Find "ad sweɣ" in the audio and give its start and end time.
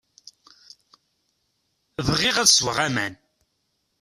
2.39-2.77